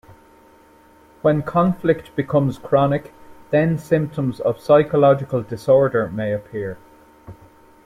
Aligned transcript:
When 1.21 1.43
conflict 1.43 2.15
becomes 2.15 2.57
chronic, 2.57 3.13
then 3.51 3.77
symptoms 3.77 4.39
of 4.39 4.59
psychological 4.59 5.43
disorder 5.43 6.09
may 6.09 6.31
appear. 6.33 6.79